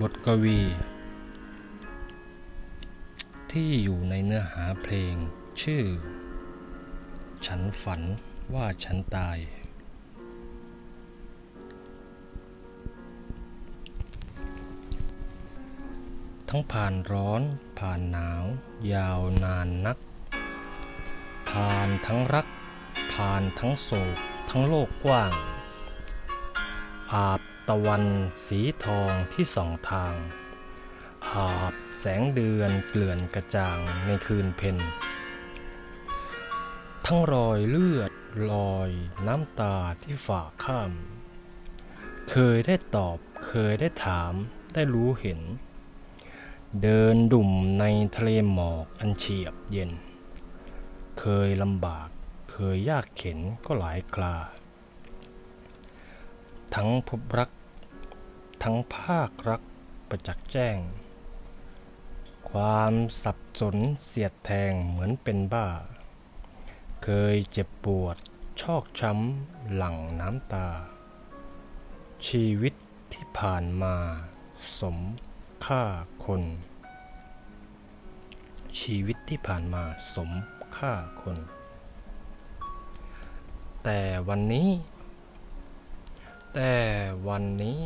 [0.00, 0.60] บทกวี
[3.52, 5.14] ที่อยู่ในเนื้อหาเพลง
[5.62, 5.84] ชื่อ
[7.46, 8.02] ฉันฝัน
[8.54, 9.38] ว่าฉันตาย
[16.48, 17.42] ทั้งผ่านร้อน
[17.78, 18.44] ผ่านหนาว
[18.92, 19.98] ยาวนานนัก
[21.50, 22.46] ผ่านทั้งรัก
[23.12, 24.16] ผ่านทั้งโศก
[24.50, 25.32] ทั้งโลกกว้าง
[27.12, 28.04] อาบ ตะวัน
[28.46, 30.14] สีทองที่สองทาง
[31.30, 34.76] อาบแสงเดือนเกลื่อนกระจ่างในคืนเพ็ญ
[37.04, 38.12] ทั้งรอยเลือด
[38.50, 38.90] รอย
[39.26, 40.92] น้ำตาที่ฝ่าข้าม
[42.30, 44.32] เคยได้ตอบเคยได้ถาม
[44.74, 45.40] ได้รู้เห็น
[46.82, 47.84] เดินดุ่มใน
[48.16, 49.90] ทะเลหมอกอันเฉียบเย็น
[51.20, 52.08] เคยลำบาก
[52.52, 54.36] เคยยากเข็นก็หลายคลา
[56.74, 57.50] ทั้งพบรัก
[58.62, 59.62] ทั้งภาครัก
[60.08, 60.78] ประจักษ์แจ้ง
[62.50, 62.92] ความ
[63.22, 65.68] สับสนเสียดแทงเหมือนเป็นบ้า
[67.02, 68.16] เคยเจ็บปวด
[68.60, 70.68] ชอกช้ำหลั่งน้ำตา
[72.26, 72.74] ชีวิต
[73.12, 73.94] ที่ผ่านมา
[74.80, 74.98] สม
[75.66, 75.82] ค่า
[76.24, 76.42] คน
[78.80, 79.82] ชีวิตที่ผ่านมา
[80.14, 80.30] สม
[80.76, 80.92] ค่า
[81.22, 81.36] คน
[83.84, 84.68] แต่วันนี้
[86.54, 86.74] แต่
[87.28, 87.78] วันนี้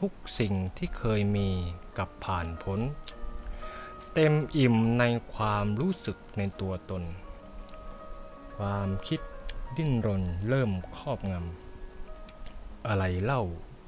[0.00, 1.48] ทุกสิ่งที่เคยมี
[1.98, 2.80] กับผ่านพ้น
[4.14, 7.02] เต็มอิ่มในความรู้สึกในตัวตน
[8.56, 9.20] ความคิด
[9.76, 13.42] ดิ้นรนเริ่มครอบงำอะไรเล่า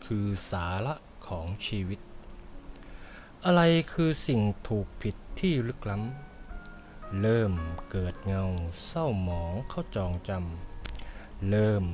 [0.06, 0.94] คือสาระ
[1.26, 2.00] ของชีวิต
[3.44, 7.52] อะไรคือสิ่งถูกผิดที่ลึกล้ำ เริ่ม
[7.90, 8.44] เกิดเงา
[8.86, 11.84] เศร้าหมองเข้าจองจำเริ่ม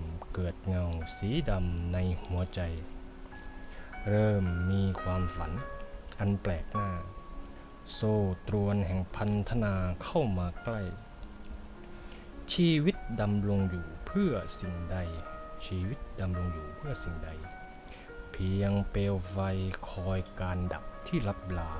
[0.41, 0.84] กิดเงา
[1.16, 2.60] สีดำในหัวใจ
[4.08, 5.52] เริ่มมีความฝัน
[6.19, 6.91] อันแปลกหน้า
[7.92, 8.16] โซ่
[8.48, 10.82] ตรวนแห่งพันธนาเข้ามาใกล้
[12.53, 14.98] ชีวิตดำรงอยู่เพื่อสิ่งใด
[15.66, 17.31] ชีวิตดำรงอยู่เพื่อสิ่งใด
[18.32, 19.36] เพียงเปลวไฟ
[19.88, 21.72] คอยการดับที่ลับลา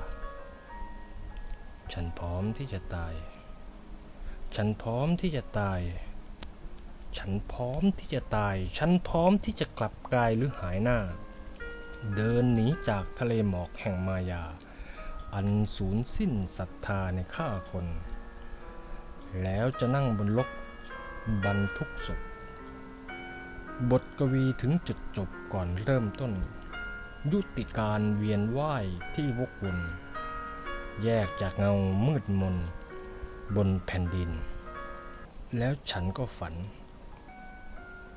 [1.93, 3.13] ฉันพร้อมที่จะตาย
[4.55, 5.81] ฉันพร้อมที่จะตาย
[7.17, 10.99] ฉันพร้อมที่จะตาย ฉันพร้อมที่จะกลับกายหรือหายหน้า
[12.15, 14.43] เดินหนีจากทะเลหมอกแห่งมายา
[15.33, 17.85] อันสูญสิ้นศรัทธาในข้าคน
[19.43, 20.49] แล้วจะนั่งบนลก
[21.43, 22.19] บรรทุกศพ
[23.91, 26.33] บทกวีถึงจุดจบก่อนเริ่มต้น
[27.31, 28.85] ยุติการเวียนว่าย
[29.15, 29.77] ที่วกวน
[31.03, 31.73] แยกจากเงา
[32.05, 32.55] มืดมน
[33.55, 34.31] บนแผ่นดิน
[35.57, 36.53] แล้วฉันก็ฝัน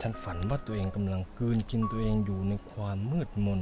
[0.06, 3.60] ฉันฝันว่าตัวเองกำลังกืนกินตัวเองอยู่ในความมืดมน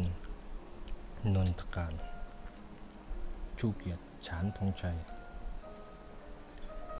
[1.35, 1.95] นนทการ
[3.59, 4.97] ชูเกียรติฉานธงชัย